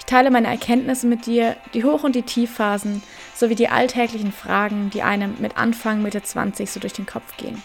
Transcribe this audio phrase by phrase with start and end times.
[0.00, 3.02] Ich teile meine Erkenntnisse mit dir, die Hoch- und die Tiefphasen,
[3.34, 7.62] sowie die alltäglichen Fragen, die einem mit Anfang, Mitte 20 so durch den Kopf gehen.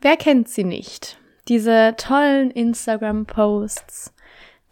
[0.00, 1.18] Wer kennt sie nicht?
[1.48, 4.14] Diese tollen Instagram-Posts,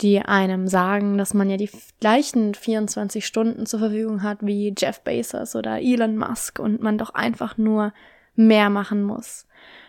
[0.02, 5.00] die einem sagen, dass man ja die gleichen 24 Stunden zur Verfügung hat wie Jeff
[5.00, 7.92] Bezos oder Elon Musk und man doch einfach nur
[8.36, 9.46] mehr machen muss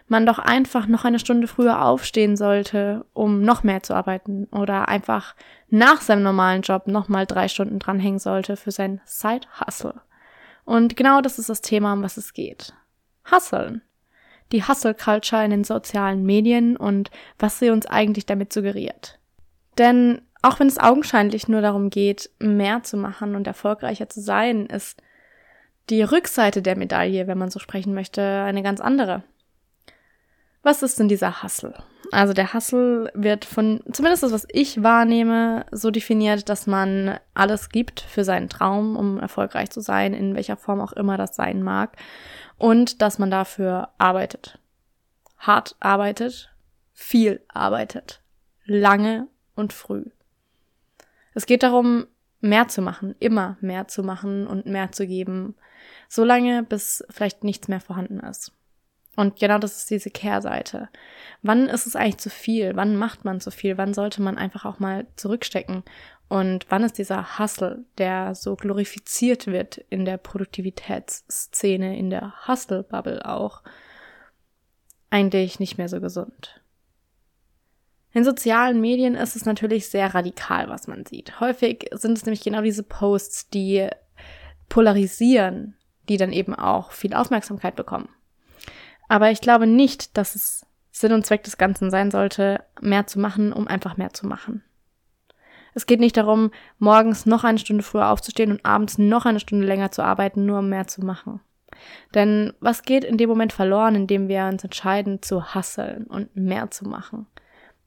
[0.07, 4.87] man doch einfach noch eine Stunde früher aufstehen sollte, um noch mehr zu arbeiten oder
[4.87, 5.35] einfach
[5.69, 10.01] nach seinem normalen Job nochmal drei Stunden dranhängen sollte für sein Side-Hustle.
[10.63, 12.73] Und genau das ist das Thema, um was es geht.
[13.29, 13.81] Hustlen.
[14.51, 19.19] Die Hustle-Culture in den sozialen Medien und was sie uns eigentlich damit suggeriert.
[19.77, 24.67] Denn auch wenn es augenscheinlich nur darum geht, mehr zu machen und erfolgreicher zu sein,
[24.67, 25.01] ist
[25.89, 29.23] die Rückseite der Medaille, wenn man so sprechen möchte, eine ganz andere.
[30.63, 31.73] Was ist denn dieser Hustle?
[32.11, 37.69] Also der Hustle wird von, zumindest das, was ich wahrnehme, so definiert, dass man alles
[37.69, 41.63] gibt für seinen Traum, um erfolgreich zu sein, in welcher Form auch immer das sein
[41.63, 41.97] mag.
[42.57, 44.59] Und dass man dafür arbeitet.
[45.37, 46.51] Hart arbeitet,
[46.93, 48.21] viel arbeitet.
[48.65, 50.05] Lange und früh.
[51.33, 52.07] Es geht darum,
[52.41, 55.55] mehr zu machen, immer mehr zu machen und mehr zu geben,
[56.07, 58.56] solange bis vielleicht nichts mehr vorhanden ist.
[59.17, 60.89] Und genau das ist diese Kehrseite.
[61.41, 62.75] Wann ist es eigentlich zu viel?
[62.75, 63.75] Wann macht man zu viel?
[63.75, 65.83] Wann sollte man einfach auch mal zurückstecken?
[66.29, 73.25] Und wann ist dieser Hustle, der so glorifiziert wird in der Produktivitätsszene, in der Hustle-Bubble
[73.25, 73.63] auch,
[75.09, 76.61] eigentlich nicht mehr so gesund?
[78.13, 81.39] In sozialen Medien ist es natürlich sehr radikal, was man sieht.
[81.39, 83.89] Häufig sind es nämlich genau diese Posts, die
[84.69, 85.75] polarisieren,
[86.07, 88.09] die dann eben auch viel Aufmerksamkeit bekommen.
[89.07, 93.19] Aber ich glaube nicht, dass es Sinn und Zweck des Ganzen sein sollte, mehr zu
[93.19, 94.63] machen, um einfach mehr zu machen.
[95.73, 99.67] Es geht nicht darum, morgens noch eine Stunde früher aufzustehen und abends noch eine Stunde
[99.67, 101.39] länger zu arbeiten, nur um mehr zu machen.
[102.15, 106.71] Denn was geht in dem Moment verloren, indem wir uns entscheiden zu hasseln und mehr
[106.71, 107.27] zu machen?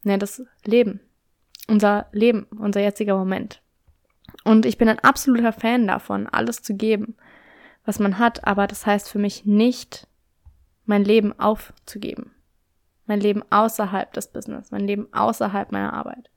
[0.05, 1.01] Ne, das Leben.
[1.67, 3.61] Unser Leben, unser jetziger Moment.
[4.45, 7.17] Und ich bin ein absoluter Fan davon, alles zu geben,
[7.85, 10.07] was man hat, aber das heißt für mich nicht,
[10.91, 12.33] mein Leben aufzugeben.
[13.07, 16.31] Mein Leben außerhalb des Business, mein Leben außerhalb meiner Arbeit.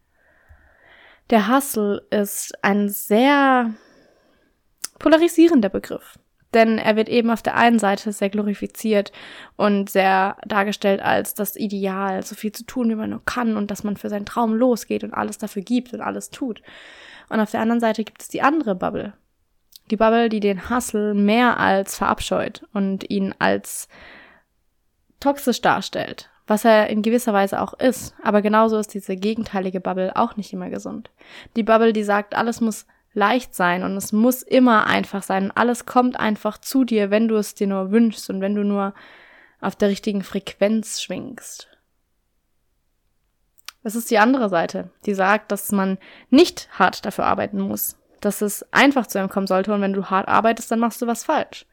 [1.30, 3.74] Der Hustle ist ein sehr
[5.00, 6.20] polarisierender Begriff.
[6.54, 9.12] Denn er wird eben auf der einen Seite sehr glorifiziert
[9.56, 13.72] und sehr dargestellt als das Ideal, so viel zu tun, wie man nur kann und
[13.72, 16.62] dass man für seinen Traum losgeht und alles dafür gibt und alles tut.
[17.30, 19.14] Und auf der anderen Seite gibt es die andere Bubble.
[19.90, 23.88] Die Bubble, die den Hustle mehr als verabscheut und ihn als
[25.24, 28.14] toxisch darstellt, was er in gewisser Weise auch ist.
[28.22, 31.12] Aber genauso ist diese gegenteilige Bubble auch nicht immer gesund.
[31.56, 35.52] Die Bubble, die sagt, alles muss leicht sein und es muss immer einfach sein und
[35.52, 38.94] alles kommt einfach zu dir, wenn du es dir nur wünschst und wenn du nur
[39.62, 41.70] auf der richtigen Frequenz schwingst.
[43.84, 45.98] Das ist die andere Seite, die sagt, dass man
[46.30, 50.06] nicht hart dafür arbeiten muss, dass es einfach zu einem kommen sollte und wenn du
[50.06, 51.66] hart arbeitest, dann machst du was falsch.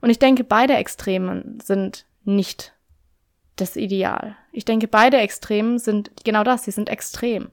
[0.00, 2.75] Und ich denke, beide Extremen sind nicht
[3.56, 4.36] das Ideal.
[4.52, 7.50] Ich denke, beide Extremen sind genau das, sie sind extrem.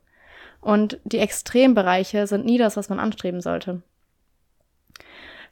[0.61, 3.81] Und die Extrembereiche sind nie das, was man anstreben sollte.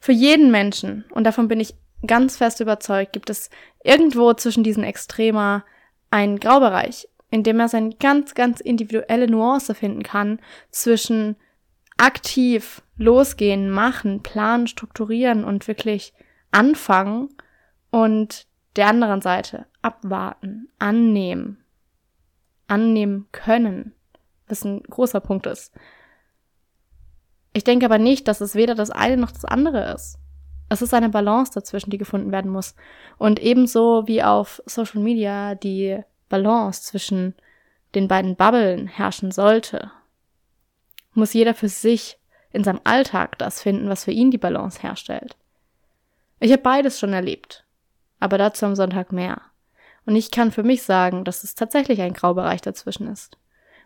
[0.00, 1.74] Für jeden Menschen, und davon bin ich
[2.06, 3.50] ganz fest überzeugt, gibt es
[3.84, 5.64] irgendwo zwischen diesen Extremer
[6.10, 10.40] einen Graubereich, in dem er seine ganz, ganz individuelle Nuance finden kann
[10.70, 11.36] zwischen
[11.96, 16.12] aktiv losgehen, machen, planen, strukturieren und wirklich
[16.50, 17.28] anfangen
[17.90, 18.46] und
[18.76, 21.58] der anderen Seite abwarten, annehmen,
[22.68, 23.94] annehmen können,
[24.48, 25.72] was ein großer Punkt ist.
[27.52, 30.18] Ich denke aber nicht, dass es weder das eine noch das andere ist.
[30.70, 32.74] Es ist eine Balance dazwischen, die gefunden werden muss.
[33.18, 37.34] Und ebenso wie auf Social Media die Balance zwischen
[37.94, 39.90] den beiden Bubblen herrschen sollte,
[41.12, 42.18] muss jeder für sich
[42.52, 45.36] in seinem Alltag das finden, was für ihn die Balance herstellt.
[46.40, 47.66] Ich habe beides schon erlebt
[48.22, 49.40] aber dazu am Sonntag mehr.
[50.06, 53.36] Und ich kann für mich sagen, dass es tatsächlich ein Graubereich dazwischen ist.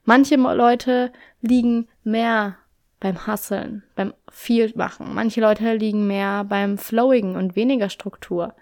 [0.05, 2.57] Manche Leute liegen mehr
[3.01, 5.15] beim Hasseln, beim viel machen.
[5.15, 8.55] Manche Leute liegen mehr beim Flowigen und weniger Struktur.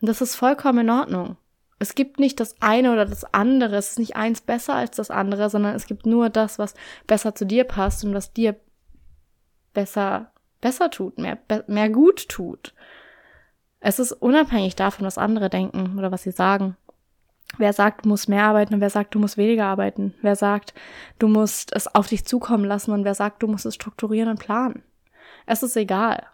[0.00, 1.36] Und das ist vollkommen in Ordnung.
[1.78, 3.76] Es gibt nicht das eine oder das andere.
[3.76, 6.74] Es ist nicht eins besser als das andere, sondern es gibt nur das, was
[7.06, 8.54] besser zu dir passt und was dir
[9.74, 12.74] besser, besser tut, mehr, mehr gut tut.
[13.80, 16.76] Es ist unabhängig davon, was andere denken oder was sie sagen.
[17.58, 20.14] Wer sagt, du musst mehr arbeiten und wer sagt, du musst weniger arbeiten?
[20.22, 20.74] Wer sagt,
[21.18, 24.38] du musst es auf dich zukommen lassen und wer sagt, du musst es strukturieren und
[24.38, 24.82] planen?
[25.46, 26.26] Es ist egal.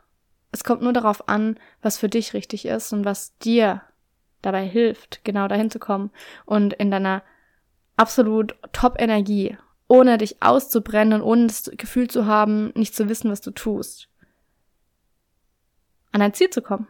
[0.52, 3.82] Es kommt nur darauf an, was für dich richtig ist und was dir
[4.42, 6.10] dabei hilft, genau dahin zu kommen
[6.44, 7.22] und in deiner
[7.96, 9.56] absolut Top-Energie,
[9.88, 14.08] ohne dich auszubrennen und ohne das Gefühl zu haben, nicht zu wissen, was du tust,
[16.12, 16.86] an dein Ziel zu kommen.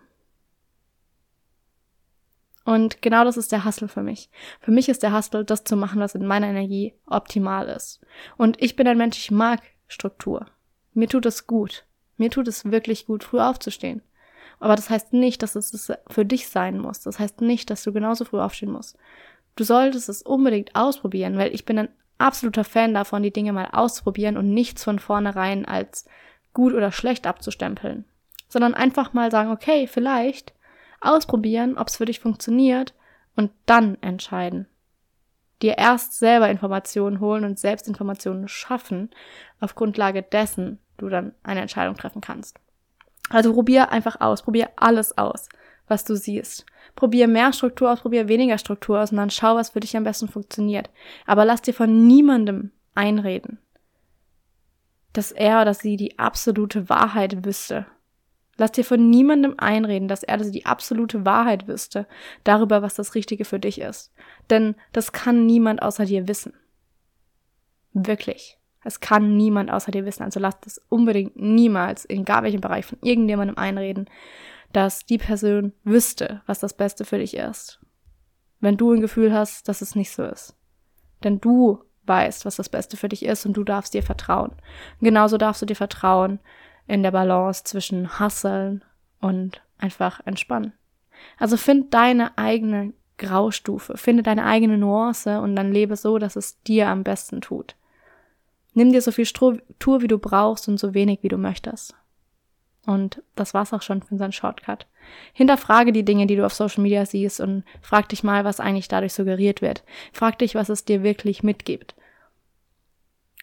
[2.67, 4.29] Und genau das ist der Hustle für mich.
[4.61, 8.01] Für mich ist der Hustle, das zu machen, was in meiner Energie optimal ist.
[8.37, 10.47] Und ich bin ein Mensch, ich mag Struktur.
[10.93, 11.85] Mir tut es gut.
[12.17, 14.03] Mir tut es wirklich gut, früh aufzustehen.
[14.59, 17.03] Aber das heißt nicht, dass es für dich sein muss.
[17.03, 18.99] Das heißt nicht, dass du genauso früh aufstehen musst.
[19.55, 21.89] Du solltest es unbedingt ausprobieren, weil ich bin ein
[22.19, 26.07] absoluter Fan davon, die Dinge mal auszuprobieren und nichts von vornherein als
[26.53, 28.07] gut oder schlecht abzustempeln.
[28.49, 30.56] Sondern einfach mal sagen, okay, vielleicht
[31.01, 32.95] ausprobieren, ob es für dich funktioniert
[33.37, 34.67] und dann entscheiden.
[35.63, 39.11] Dir erst selber Informationen holen und selbst Informationen schaffen,
[39.61, 42.59] auf Grundlage dessen du dann eine Entscheidung treffen kannst.
[43.31, 45.49] Also probier einfach aus, probier alles aus,
[45.89, 46.67] was du siehst.
[46.95, 50.05] Probier mehr Struktur aus, probier weniger Struktur aus und dann schau, was für dich am
[50.05, 50.91] besten funktioniert.
[51.27, 53.59] Aber lass dir von niemandem einreden,
[55.13, 57.87] dass er oder sie die absolute Wahrheit wüsste
[58.59, 62.07] Lass dir von niemandem einreden, dass er die absolute Wahrheit wüsste
[62.45, 64.13] darüber, was das Richtige für dich ist.
[64.49, 66.55] Denn das kann niemand außer dir wissen.
[67.93, 68.59] Wirklich.
[68.83, 70.23] Es kann niemand außer dir wissen.
[70.23, 74.09] Also lass das unbedingt niemals, in gar welchem Bereich, von irgendjemandem einreden,
[74.73, 77.81] dass die Person wüsste, was das Beste für dich ist.
[78.61, 80.55] Wenn du ein Gefühl hast, dass es nicht so ist.
[81.25, 84.53] Denn du weißt, was das Beste für dich ist und du darfst dir vertrauen.
[85.01, 86.39] genauso darfst du dir vertrauen,
[86.87, 88.85] in der Balance zwischen Hasseln
[89.21, 90.73] und einfach entspannen.
[91.39, 96.63] Also find deine eigene Graustufe, finde deine eigene Nuance und dann lebe so, dass es
[96.63, 97.75] dir am besten tut.
[98.75, 101.95] Nimm dir so viel Struktur, wie du brauchst und so wenig, wie du möchtest.
[102.85, 104.87] Und das war's auch schon für unseren Shortcut.
[105.33, 108.89] Hinterfrage die Dinge, die du auf Social Media siehst und frag dich mal, was eigentlich
[108.89, 109.83] dadurch suggeriert wird.
[110.13, 111.95] Frag dich, was es dir wirklich mitgibt.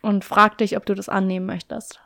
[0.01, 1.99] Und frag dich, ob du das annehmen möchtest.